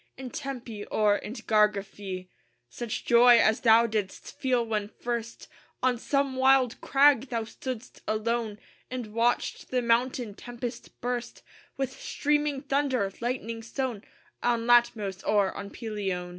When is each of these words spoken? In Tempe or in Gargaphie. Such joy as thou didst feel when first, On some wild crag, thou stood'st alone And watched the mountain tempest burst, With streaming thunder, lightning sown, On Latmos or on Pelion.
In 0.17 0.31
Tempe 0.31 0.83
or 0.87 1.15
in 1.17 1.33
Gargaphie. 1.33 2.27
Such 2.71 3.05
joy 3.05 3.37
as 3.37 3.59
thou 3.61 3.85
didst 3.85 4.35
feel 4.39 4.65
when 4.65 4.87
first, 4.87 5.47
On 5.83 5.95
some 5.99 6.35
wild 6.37 6.81
crag, 6.81 7.29
thou 7.29 7.43
stood'st 7.43 8.01
alone 8.07 8.57
And 8.89 9.13
watched 9.13 9.69
the 9.69 9.79
mountain 9.83 10.33
tempest 10.33 10.99
burst, 11.01 11.43
With 11.77 11.91
streaming 12.01 12.63
thunder, 12.63 13.13
lightning 13.21 13.61
sown, 13.61 14.03
On 14.41 14.65
Latmos 14.65 15.21
or 15.23 15.53
on 15.55 15.69
Pelion. 15.69 16.29